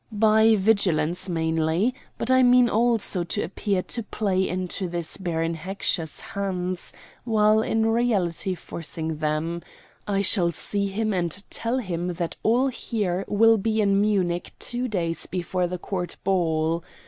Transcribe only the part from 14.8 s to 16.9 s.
days before the Court ball.